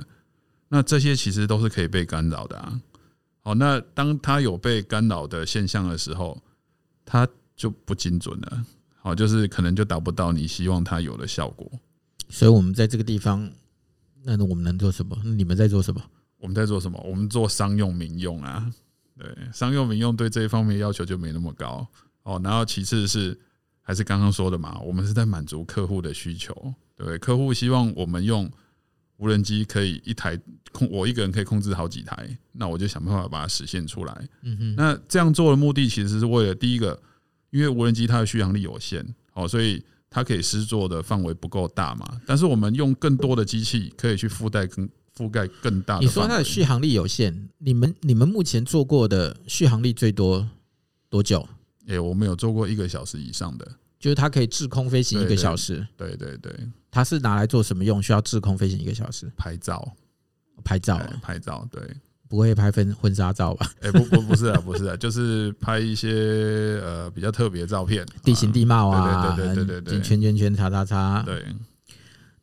[0.67, 2.80] 那这些其实都是可以被干扰的啊。
[3.41, 6.39] 好，那当它有被干扰的现象的时候，
[7.06, 8.65] 它就不精准了。
[9.02, 11.71] 好，就是可能就达不到你希望它有的效果。
[12.30, 13.49] 所以我们在这个地方，
[14.23, 15.17] 那我们能做什么？
[15.23, 15.99] 你们在做什么？
[16.39, 16.99] 我们在做什么？
[17.06, 18.71] 我们做商用民用啊。
[19.17, 21.86] 对，商用民用对这一方面要求就没那么高
[22.23, 22.39] 哦。
[22.41, 23.38] 然后其次是
[23.82, 26.54] 还是刚刚说的嘛，我们是在满足客户的需求，
[26.95, 27.17] 对不对？
[27.17, 28.49] 客户希望我们用
[29.17, 30.39] 无人机可以一台
[30.71, 34.30] 控，我一个人可以控制好几台，那我就想办法把它实现出来。
[34.43, 34.75] 嗯哼。
[34.78, 36.97] 那这样做的目的其实是为了第一个，
[37.49, 42.21] 因为无人机它的续航力有限，哦，所以它可以施作的范围不够大嘛。
[42.25, 44.89] 但是我们用更多的机器可以去附带更。
[45.19, 45.99] 覆盖更大。
[45.99, 50.47] 你说它的续航力有限，你们你们目前做过的续航力最多
[51.10, 51.45] 多久？
[51.88, 53.67] 诶，我们有做过一个小时以上的，
[53.99, 55.86] 就是它可以滞空飞行一个小时。
[55.97, 56.53] 对对对，
[56.89, 58.01] 它是拿来做什么用？
[58.01, 59.29] 需要滞空飞行一个小时？
[59.36, 59.91] 拍照，
[60.63, 61.67] 拍照，拍照。
[61.71, 61.82] 对，
[62.29, 63.69] 不会拍婚婚纱照吧？
[63.82, 71.23] 诶，不不不是啊，不是啊，就是拍一些呃比较特别的照片，地形地貌啊，对对对对对，圈圈圈叉叉叉。
[71.23, 71.43] 对。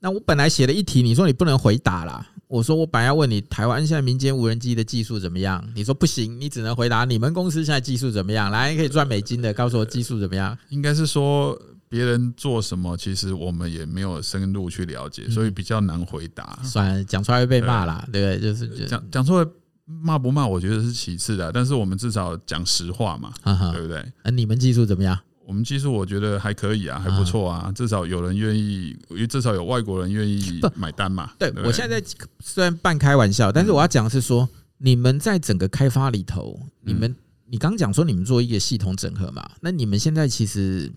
[0.01, 2.29] 那我本来写了一题，你说你不能回答啦。
[2.49, 5.65] 我说我本来要问你，台湾现在民间无人机的技术怎么样？
[5.75, 8.51] 你说不行，你只能回答你们公司现在技术怎么样？
[8.51, 10.57] 来，可以赚美金的，告诉我技术怎么样？
[10.69, 16.59] 应该是说别人做什么，其实我们也没有深入去了解，所以比较难回答。
[16.63, 18.53] 算了，讲出来会被骂啦，对不对？
[18.53, 19.47] 就是讲讲出来
[19.85, 23.33] 骂不骂，我觉得是其次的，但是我们至少讲实话嘛，
[23.73, 24.05] 对不对？
[24.23, 25.19] 那你们技术怎么样？
[25.47, 31.33] 我们技术我觉得还可以啊，还不错啊，至少有人愿意，因为至少有外国人愿意买单嘛。
[31.39, 32.03] 对，我现在
[32.41, 37.15] 虽然半开玩笑，但是我要讲的是说，你们在整个开发里头，你们
[37.47, 40.93] 你刚讲说你们做一个系统整合嘛，那你们现在其实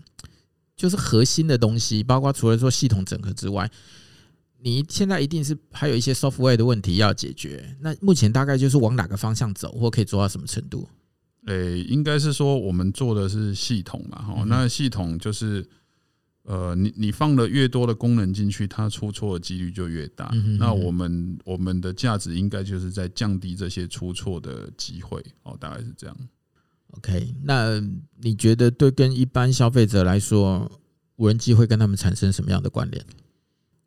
[0.76, 3.70] 就是核心的东西，包括除了说系统整合之外，
[4.60, 7.76] 你现在一定是还有一些 software 的问题要解决。
[7.80, 10.88] 那目前大概就是往哪个方向走，或可以做到什么程度？
[11.46, 15.66] 诶、欸，应该是说我们做的是系统嘛，哈，那系统就是，
[16.42, 20.30] 呃，你你放了越多的功能进去，它出错的几率就越大。
[20.58, 26.16] 那我们我们的价值应该就是在降低这些出错的机会，哦，大概是这样。
[26.98, 27.80] OK，那
[28.20, 30.70] 你觉得对跟一般消费者来说，
[31.16, 33.02] 无人机会跟他们产生什么样的关联？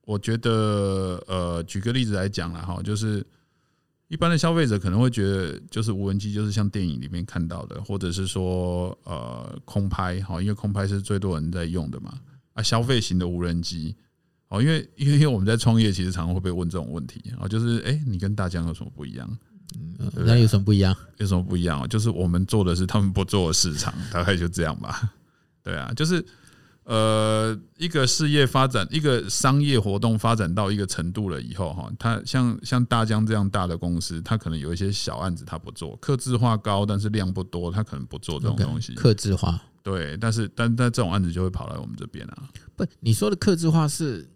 [0.05, 3.23] 我觉得，呃，举个例子来讲了哈，就是。
[4.13, 12.13] 一般的消费者可能会觉得，就是无人机就是像电影里面看到的，或者是说呃空拍，好，因为空拍是最多人在用的嘛。
[12.53, 13.95] 啊，消费型的无人机，
[14.49, 19.27] 哦，因为 因为因为我们在创业，其实常常会被问这种问题啊，就是哎，你跟大疆有什么不一样？
[20.13, 20.95] 那有什么不一样？
[21.17, 21.89] 有什么不一样？
[21.89, 25.11] 就是我们做的是他们不做的市场， 大概就这样吧。
[25.63, 26.23] 对啊，就是
[26.85, 38.93] 呃，一个事业发展，一个商业活动发展到一个程度了以后，哈，它像像大疆这样大的公司，它可能有一些小案子，它不做，客制化高，但是量不多，它可能不做这种东西。
[38.95, 42.49] 客制化，对，但是但但这种案子就会跑来我们这边啊。
[42.75, 44.29] 不，你说的客制化是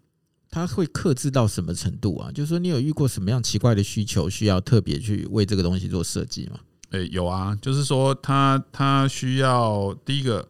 [0.48, 2.32] 它会克制到什么程度啊？
[2.32, 6.58] 就是说你有遇过什么样奇怪的需求，需要特别去为这个东西做设计吗？
[6.92, 10.48] 诶，有啊，就是说它它需要第一个。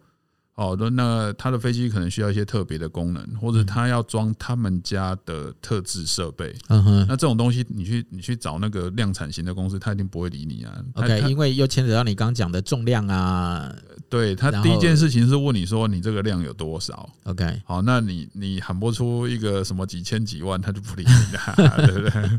[0.59, 6.53] 哦，那那他的飞机可能需要一些特别的功能，或者他要装他们家的特制设备。
[6.67, 10.77] 嗯哼，那这种东西你去你去找那个量产型的公司，他一定不会理你啊。
[10.95, 13.73] OK，因为又牵扯到你刚刚讲的重量啊。
[14.09, 22.33] 对，他第一件事情是问你说你这个量有多少？OK，好，那你你喊不出一个什么几千几万，他就不理你了， 对不对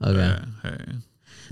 [0.00, 0.38] ？OK，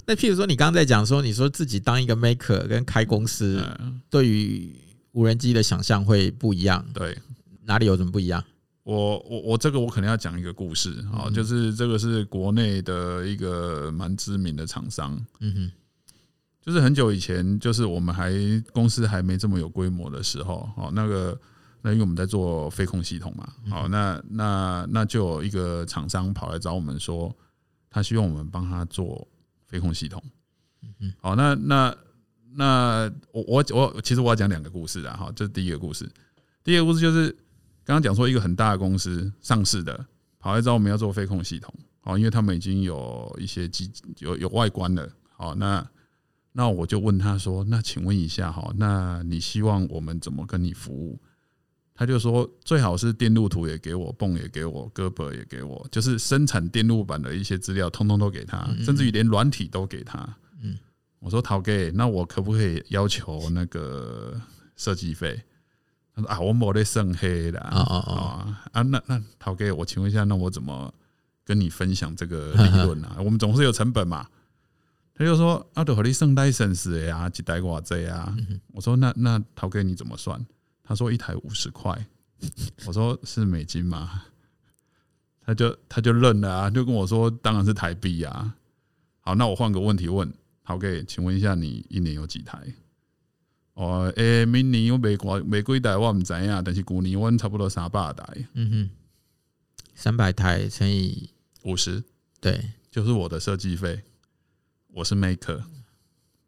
[0.05, 3.65] 那譬如说你刚刚在讲说，你说自己当一个 maker 跟开公司，
[4.11, 4.75] 对于
[5.13, 7.17] 无人机的想象会不一样，对，
[7.65, 8.43] 哪里有什么不一样？
[8.85, 15.73] 我我我这个我可能要讲一个故事啊，就是这个是国内的一个蛮知名的厂商，嗯哼，
[16.63, 18.33] 就是很久以前，就是我们还
[18.73, 21.39] 公司还没这么有规模的时候，哦，那个
[21.83, 27.35] 那因为我们在做飞控系统嘛，好，那那那就有一个厂商跑来找我们说，
[27.91, 29.29] 他希望我们帮他做
[29.67, 30.23] 飞控系统，
[30.83, 31.95] 嗯哼，好，那那。
[32.55, 36.09] 那我我我其实我要讲两个故事啊，哈，这是第一个故事。
[36.65, 37.31] 第二个故事就是
[37.85, 40.07] 刚刚讲说一个很大的公司上市的，
[40.39, 45.87] 跑来找我们要做飞控系统，哦，因为他们已经有一些机有有外观了，好，那
[46.53, 51.19] 那我就问他说，那请问一下哈，那你希望我们怎么跟你服务？
[51.95, 60.35] 他就说最好是电路图也给我，泵也给我，胳膊也给我，就是生产电路板的一些资料，通通都给他，甚至于连软体都给他，嗯。
[61.21, 64.41] 我说陶哥，那我可不可以要求那个
[64.77, 65.41] 设计费？
[66.15, 68.83] 他说啊，我没得剩黑的啊啊啊啊！
[68.83, 70.93] 那那陶哥，我请问一下，那我怎么
[71.45, 73.17] 跟你分享这个利润啊？
[73.25, 74.27] 我们总是有成本嘛。
[75.15, 78.33] 他就说啊，都和你剩 license 呀，几代挂这呀？
[78.73, 80.45] 我说那那陶哥你怎么算？
[80.85, 82.07] 他说一台五十块。
[82.87, 84.23] 我说是美金吗？
[85.45, 88.55] 他就他就愣了啊，就跟我说当然是台币啊。
[89.21, 90.33] 好，那我换个问题问。
[90.69, 92.59] 好，OK，请问一下，你一年有几台？
[93.73, 96.61] 哦，诶，明年我没过没几台，我唔知呀。
[96.63, 98.47] 但是去年我差不多三百台。
[98.53, 98.91] 嗯哼，
[99.95, 101.31] 三百台乘以
[101.63, 102.05] 五十，
[102.39, 104.03] 对，就是我的设计费。
[104.89, 105.63] 我是 Maker，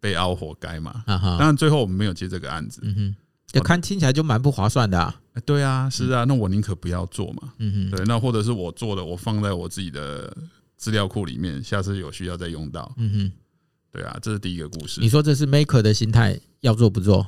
[0.01, 1.03] 被凹活该嘛？
[1.07, 2.83] 当然，最后我们没有接这个案子。
[2.85, 5.19] 嗯哼，这看听起来就蛮不划算的啊。
[5.47, 7.55] 对啊，是啊，那我宁可不要做嘛。
[7.57, 10.37] 嗯哼，对，那或者是我做的，我放在我自己的
[10.77, 12.93] 资料库里面，下次有需要再用到。
[12.99, 13.33] 嗯哼。
[13.93, 15.01] 对啊，这是第一个故事。
[15.01, 17.27] 你说这是 maker 的心态，要做不做？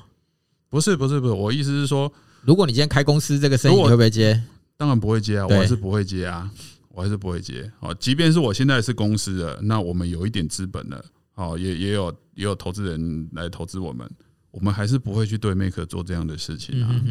[0.68, 1.32] 不是，不是，不是。
[1.32, 4.42] 我意思是说，如果你今天开公司，这个生意你会不会接？
[4.76, 6.50] 当然不会接啊，我还是不会接啊，
[6.88, 7.70] 我还是不会接。
[7.80, 14.10] 哦，即便是我现在是公司的，那我们有一点资本了，哦，也也有也有投资人来投资我们，
[14.50, 17.04] 我们还是不会去对 maker 做这样的事情啊。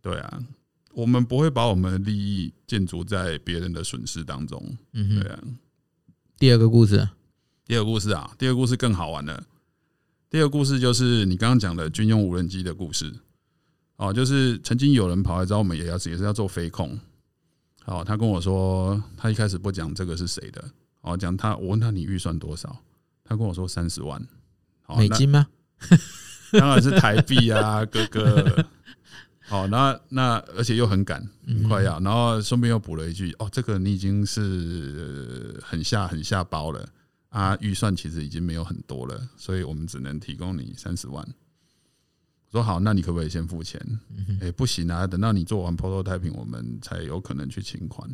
[0.00, 0.42] 对啊，
[0.92, 4.62] 我们不会把我们的利益建筑在别人的损失当中。
[4.92, 5.38] 对啊。
[6.38, 7.08] 第二个故事。
[7.66, 9.42] 第二个故事啊，第二个故事更好玩了。
[10.28, 13.12] 第二个故事就是你刚刚讲的军用无人机的故事。
[13.96, 16.98] 哦，就是曾经有人跑来找我们，也要也是要做飞控。
[17.86, 20.62] 哦，他跟我说，他一开始不讲这个是谁的。
[21.00, 22.76] 哦，讲他，我问他你预算多少？
[23.24, 24.20] 他跟我说三十万。
[24.98, 25.46] 美金吗？
[26.52, 28.66] 当然是台币啊， 哥哥。
[29.46, 36.86] 好，那那而且又很赶，很快要，然后顺便又补了一句：哦，这个你已经是很下很下包了。
[37.34, 41.26] 啊，预算其实已经没有很多了，所以我们只能提供你三十万。
[42.46, 43.80] 我说好，那你可不可以先付钱？
[44.40, 48.08] 哎，不行啊，等到你做完 prototyping，我们才有可能去请款。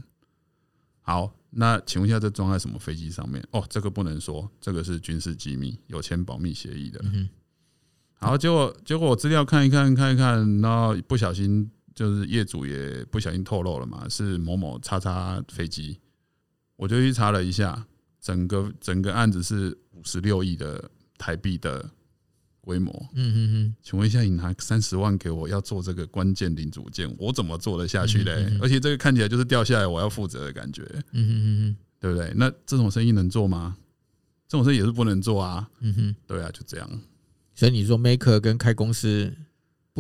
[1.03, 3.47] 好，那请问一下，这装在什么飞机上面？
[3.51, 6.99] 哦，这个不能说，这个是军事机密，有签保密协议的。
[7.05, 7.29] 嗯
[8.15, 16.01] 好，结果结果我资料看一看，看一看，然后不小心就是业主也不小心透露了嘛，是某某叉叉飞机，
[16.77, 17.87] 我就去查了一下。
[18.21, 21.89] 整个整个案子是五十六亿的台币的
[22.61, 22.93] 规模。
[23.15, 28.53] 嗯嗯嗯，请问一下，你拿三十万给我，要做这个关键零组件，我怎么做得下去嘞？
[28.61, 30.83] 而且这个看起来就是掉下来我要负责的感觉。
[31.13, 32.33] 嗯嗯嗯，对不对？
[32.37, 33.77] 那这种生意能做吗？
[34.47, 35.69] 这种生意也是不能做啊。
[35.81, 37.01] 嗯哼，对啊，就这样。
[37.55, 39.33] 所以你说 maker 跟开公司。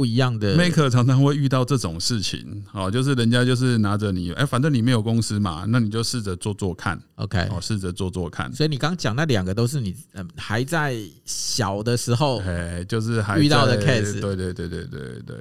[0.01, 8.51] 不一样的 maker 常常会遇到这种事情，哦，就是人家就是拿着你，哎，反正你没有公司嘛，那你就试着做做看，OK，哦，试着做做看。
[8.55, 10.97] 所以你刚讲那两个都是你嗯还在
[11.27, 15.37] 小的时候，哎，就是还遇到的 case，对对对对对对。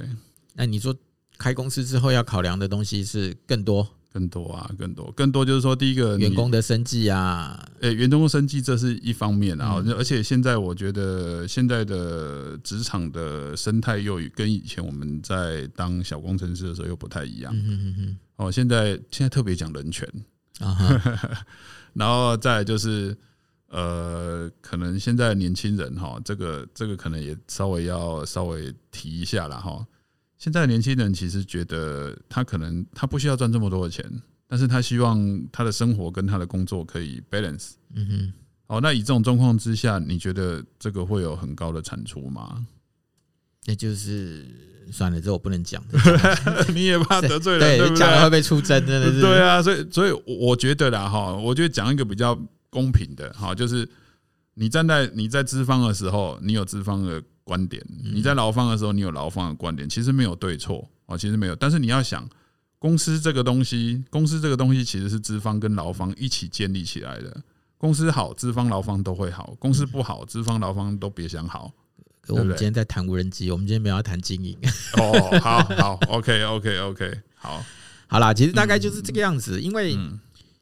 [0.56, 0.94] 那你说
[1.38, 3.88] 开公司之后要考量的东西是更多。
[4.12, 17.54] 更多啊，更多，更多就是说，第一个员工的生计啊，诶、欸，员工的生计这是一方面啊，而且现在我觉得现在的职场的生态又跟以前我们在当小工程师的时候又不太一样。
[17.56, 20.08] 嗯嗯嗯哦，现在现在特别讲人权。
[20.60, 20.76] 啊，
[21.94, 23.16] 然后再来就是
[23.70, 29.86] 呃，可能现在年轻人哈，这个这个可能也稍微要稍微提一下了哈。
[30.40, 34.10] 现在的年轻人其实觉得他可能他不需要赚这么多的钱，
[34.48, 35.20] 但是他希望
[35.52, 37.72] 他的生活跟他的工作可以 balance。
[37.94, 38.34] 嗯哼。
[38.66, 42.66] 好，那以这种状况之下，你觉得这个会有很高的产出吗？
[43.66, 44.46] 那就是
[44.92, 45.84] 算了，这我不能讲。
[46.74, 49.20] 你也怕得罪人，对，讲了会被出征，真的是。
[49.20, 53.86] 对啊，所以所以我觉得啦，哈，我觉得讲一个比较公平的，哈，就是
[54.54, 57.22] 你站在你在资方的时候，你有资方的。
[57.50, 57.84] 观点，
[58.14, 61.56] 你在劳方的时候，你有劳方的观点，其实没有对错啊，其实没有。
[61.56, 62.30] 但是你要想，
[62.78, 67.42] 公司这个东西，公司这个东西其实是资方跟劳方一起建立起来的。
[67.80, 71.72] 公司好，资方劳方都会好；公司不好，资方劳方都别想好。
[72.22, 74.56] 可我们今天在谈无人机，我们今天没有要谈经营。
[75.00, 77.66] 哦，好好，OK，OK，OK，好，
[78.06, 79.60] 好啦，其实大概就是这个样子。
[79.60, 79.98] 因为，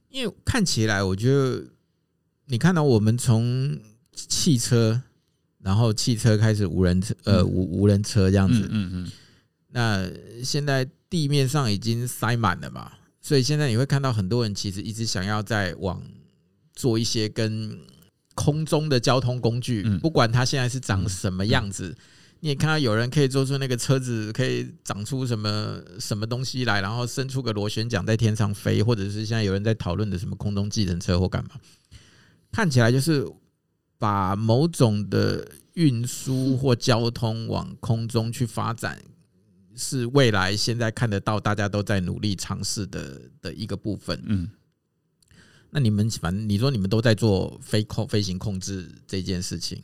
[0.07, 1.65] 因为看起来，我觉得
[2.45, 3.77] 你看到我们从
[4.13, 5.01] 汽车。
[5.68, 8.70] 然后汽车开始无人车，呃，无无人车这样子。
[8.72, 9.11] 嗯嗯。
[9.68, 10.09] 那
[10.41, 12.89] 现在地面上已经塞满了嘛，
[13.20, 16.01] 所以现在你会看到很多人其实一直想要在往
[16.74, 17.78] 做一些跟
[18.34, 21.93] 空中的交通工具，不管它现在是长什么样子，
[22.39, 31.49] 你也看到有人可以做出那个车子可以长出什么什么东西来，然后伸出个螺旋桨在天上飞，或者是现在有人在讨论的什么空中计程车或干嘛，
[32.53, 33.28] 看起来就是。
[33.99, 39.01] 把某种的运输或交通往空中去发展，
[39.75, 44.21] 是未来现在看得到，大家都在努力尝试的的一个部分。
[44.25, 44.49] 嗯，
[45.71, 49.81] 那你们反正你说你们都在做飞控飞行控制这件事情，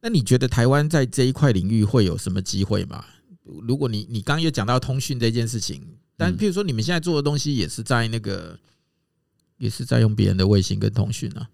[0.00, 3.04] 那你觉得台湾在这一块领域会有什么机会吗？
[3.44, 5.82] 如果你你刚刚又讲到通讯这件事情，
[6.16, 8.58] 但譬如说你们现在做的东西也是在那个，
[9.58, 11.50] 也是在用别人的卫星跟通讯啊？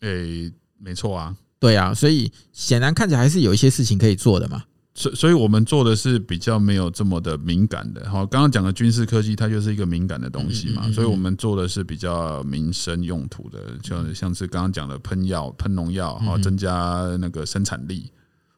[0.00, 0.52] 诶。
[0.82, 4.64] 没错啊，对啊，所以显然看起来还是有一些事情可以做的嘛。
[4.94, 8.10] 所以，所以我们做的是比较没有这么的敏感的。
[8.10, 10.90] 好，刚刚讲的军事科技，它就是一个敏感的东西嘛。
[10.92, 18.10] 所以我们做的是比较民生用途的，像像是刚刚讲的喷药、喷农药，好增加那个生产力。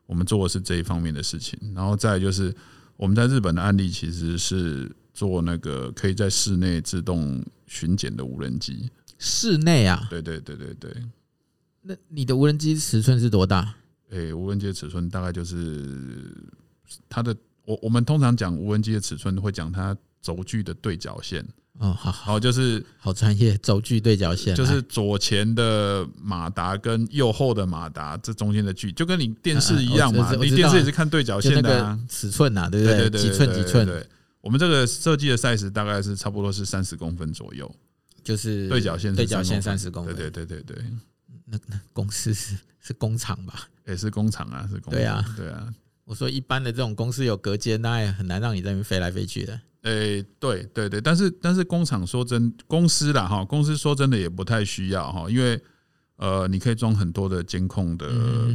[0.07, 1.59] 我们做的是这一方面的事情。
[1.73, 2.53] 然后再就是
[2.97, 8.91] 我们在日本的案例，其实是做那个可以在室内自动巡检的无人机。
[9.21, 10.09] 室内啊？
[10.11, 10.91] 对对对对对。
[11.87, 13.75] 那你的无人机尺寸是多大？
[14.11, 16.35] 诶、欸，无人机的尺寸大概就是
[17.09, 21.45] 它的，我我们通常讲无人机的尺寸会讲它轴距的对角线。
[21.81, 33.21] 哦，好，好，就是好专业，轴距对角线就是左前的马达跟右后的马达这中间的距，就跟你电视一样嘛，你电视也是看对角线的、啊、尺寸呐，对不对？
[33.21, 33.85] 几寸几寸？
[33.85, 34.07] 对，
[34.41, 37.69] 我们这个设计的 size 大概是差不多是三十公分左右，
[38.23, 40.85] 就是对角线，对角线三十公分，对对对对对。
[41.45, 43.69] 那那公司是是工厂吧？
[43.87, 44.93] 也是工厂啊，是工厂。
[44.93, 45.73] 对啊，对啊。
[46.05, 49.59] 我说一般的这种公司有隔间，那也很难让你在那边飞来飞去的。
[49.83, 55.59] 诶，对对对，但是但是工厂说真，公司啦哈，公司说真的也不太需要哈，因为
[56.17, 58.07] 呃，你可以装很多的监控的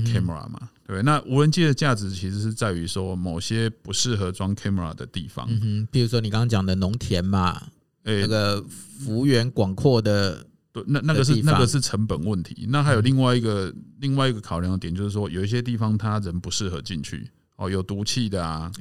[0.06, 1.02] camera 嘛，对。
[1.04, 7.62] 那无人机的价值其实是在于说某些不适合装 camera 的地方，嗯哼，比如说你刚刚讲的农田嘛，
[8.04, 8.64] 诶，那个
[9.00, 10.46] 幅员广阔的。
[10.84, 12.66] 对，那那个是那个是成本问题。
[12.70, 18.72] 那还有另外一个另外一个考量的点，就是说有一些地方他人不适合进去哦，有毒气的啊，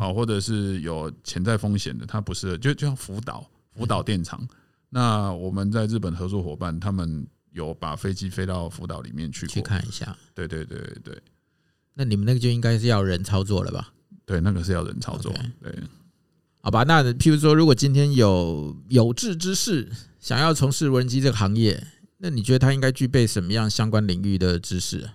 [0.00, 2.56] 哦，或者是有潜在风险的，他不适合。
[2.56, 4.46] 就就像福岛福岛电厂，
[4.88, 10.16] 那我们在日本合作伙伴，他们有把飞机飞到福岛里面去去看一下。
[10.34, 11.20] 对对对对，
[11.94, 13.92] 那你们那个就应该是要人操作了吧？
[14.24, 15.32] 对，那个是要人操作。
[15.62, 15.74] 对。
[16.66, 19.88] 好吧，那譬如说，如果今天有有志之士
[20.18, 21.80] 想要从事无人机这个行业，
[22.18, 25.08] 那你觉得他应该具备什么样相关领域的知识？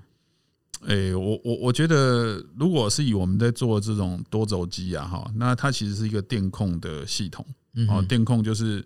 [0.88, 7.46] 诶，我我我觉得，如果是以我们在做这种多轴机啊，哈，那它其实是一个电控的系统，
[7.90, 8.82] 哦，电控就是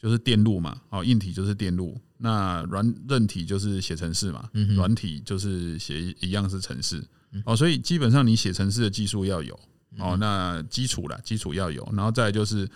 [0.00, 7.02] 就是电路嘛，哦，硬体就是电路，那软韧体就是写程式嘛，软体就是写一样是程式，
[7.44, 9.58] 哦，所以基本上你写程式的技术要有。
[9.98, 12.68] 哦，那基础啦，基础要有，然后再就是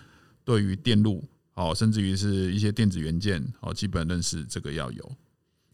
[0.45, 1.23] 对于电路，
[1.55, 5.13] 哦，甚至于是一些电子元件，哦，基本认识这个要有。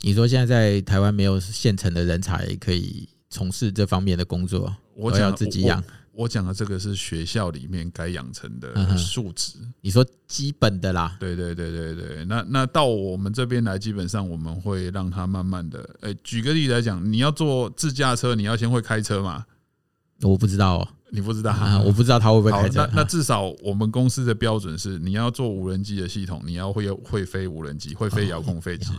[0.00, 4.74] 你说现在在台湾没有现成的人才可以从事这方面的工作？
[4.94, 5.82] 我要自己养。
[6.16, 11.16] 我讲的这个是学校里面该养成的素质，你说基本的啦。
[11.18, 15.90] 对对对对对，那那到我们这边来，基本上我们会让他慢慢的。
[16.02, 19.44] 诶，举个例子来讲，你要坐自驾车，你要先会开车嘛？
[20.20, 21.54] 我不知道哦，你不知道，
[21.84, 22.86] 我不知道他会不会开车。
[22.92, 28.92] 那那至少我们公司的标准是，你要做无人机的系统，你要会会飞无人机，会飞遥控飞机。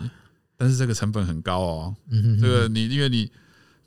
[0.57, 1.95] 但是这个成本很高哦。
[2.41, 3.31] 这个你因为你。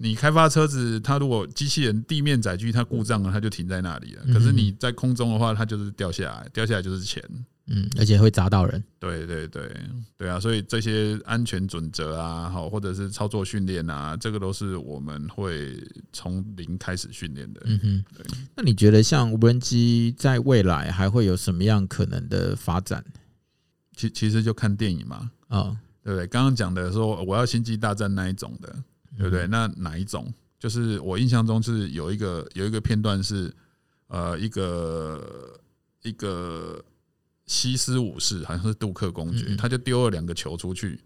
[0.00, 4.22] 你开发车子，它如果机器人地面载具它故障了，它就停在那里了。
[4.32, 7.20] 可是你在空中的话，它就是掉下来，掉下来就是钱。
[7.68, 8.82] 嗯，而且会砸到人。
[8.98, 9.70] 对对对
[10.16, 10.40] 对啊！
[10.40, 17.60] 所以这些安全准则啊，好，或者是操作训练啊，这个都是我们会从零开始训练的。
[17.64, 18.26] 嗯哼，对。
[18.56, 23.04] 那你觉得像无人机在未来还会有什么样可能的发展？
[23.96, 25.30] 其其实就看电影嘛。
[25.48, 26.26] 啊，对不对？
[26.26, 28.74] 刚刚讲的说我要星际大战那一种的。
[29.16, 29.48] 对不对？
[29.48, 30.32] 那哪一种？
[30.60, 33.52] 就是我印象中是有一个有一个片段是，
[34.06, 35.58] 呃，一个
[36.02, 36.80] 一个
[37.48, 41.00] 西斯武士，好像是杜克公爵，他就丢了两个球出去。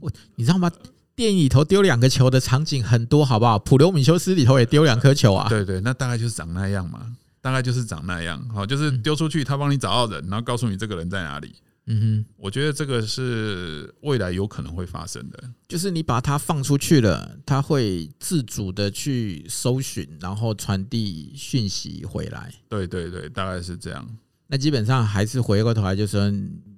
[0.00, 0.68] 我你知道吗？
[1.14, 3.58] 电影里头丢两个球的场景很多，好不好？
[3.58, 5.48] 普罗米修斯里头也丢两颗球啊。
[5.48, 8.40] 对对，那大概就是长那样嘛，大概就是长那样。
[8.48, 11.54] 好，就是丢出去，他帮你找到人，然后告诉你这个人在哪里。
[11.90, 22.52] 嗯哼，我觉得这个是未来有可能会发生的，就是你把它放出去了，它会自主的去搜寻，然后传递讯息回来。
[22.68, 24.06] 对对对，大概是这样。
[24.48, 26.32] 那基本上还是回过头来，就是说，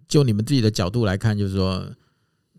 [0.08, 1.88] 就你们自己的角度来看，就是说，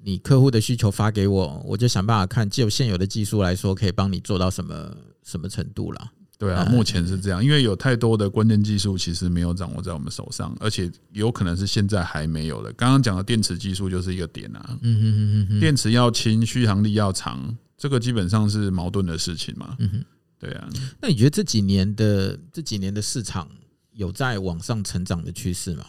[0.02, 6.12] 你客户的需求发给我，我就想办法看，就现有的技术来说，可以帮你做到什么什么程度了。
[6.38, 12.74] 对啊，目前是这样，因为有太多的关键技术其实没有掌握在我们手上，而且有可能是现在还没有的。
[12.74, 19.76] 刚刚讲的电池技术就是一个点啊，嗯哼哼哼，电池要轻，续航力要长，这个基本上是矛盾的事情嘛。
[19.78, 20.06] 嗯哼，
[20.40, 20.68] 对啊。
[21.00, 23.48] 那你觉得这几年的这几年的市场
[24.02, 25.86] 有在往上成长的趋势吗？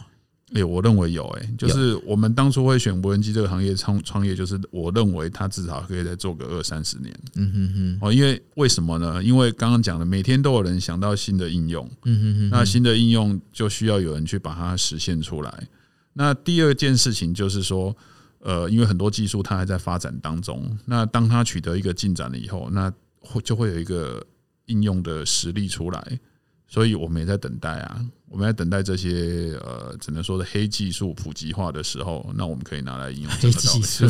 [0.53, 7.11] 哎，我认为有哎，就是我们当初会选无人机这个行业创创业，就是我认为它至少可以再做个二三十年。
[7.33, 7.97] 嗯哼哼。
[8.01, 9.23] 哦，因为为什么呢？
[9.23, 11.89] 因为刚刚讲的，每天都有人想到新的应用。
[12.03, 12.49] 嗯哼哼。
[12.51, 15.67] 那新的应用就需要有人去把它实现出来。
[16.13, 17.95] 那第二件事情就是说，
[18.41, 20.77] 呃，因为很多技术它还在发展当中。
[20.85, 24.23] 那当它取得一个进展了以后，那会就会有一个
[24.67, 26.19] 应用的实力出来。
[26.73, 28.01] 所以我们也在等待啊，
[28.31, 34.07] 我们在等待这些呃，只能说的黑技术普及化的时候，那我们可以拿来应用这个技术。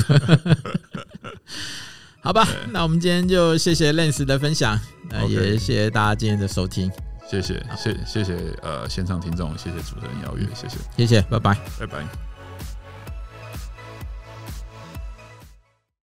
[2.22, 6.90] 好吧，那我们今天就谢谢 Lens 的分享，那也谢谢大家今天的收听，
[7.30, 12.33] 谢谢，谢谢谢呃，现场听众，谢谢主持人邀约，谢谢，谢谢，拜拜，拜拜。